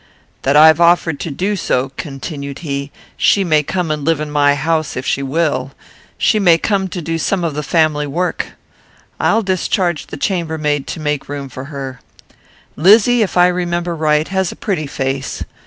"That 0.41 0.55
I've 0.57 0.81
offered 0.81 1.19
to 1.19 1.29
do," 1.29 1.55
continued 1.95 2.59
he. 2.65 2.91
"She 3.17 3.43
may 3.43 3.61
come 3.61 3.91
and 3.91 4.03
live 4.03 4.19
in 4.19 4.31
my 4.31 4.55
house, 4.55 4.97
if 4.97 5.05
she 5.05 5.21
will. 5.21 5.73
She 6.17 6.39
may 6.39 6.57
do 6.57 7.17
some 7.19 7.43
of 7.43 7.53
the 7.53 7.61
family 7.61 8.07
work. 8.07 8.53
I'll 9.19 9.43
discharge 9.43 10.07
the 10.07 10.17
chambermaid 10.17 10.87
to 10.87 10.99
make 10.99 11.29
room 11.29 11.49
for 11.49 11.65
her. 11.65 11.99
Lizzy, 12.75 13.21
if 13.21 13.37
I 13.37 13.45
remember 13.45 13.95
right, 13.95 14.27
has 14.29 14.51
a 14.51 14.55
pretty 14.55 14.87
face. 14.87 15.43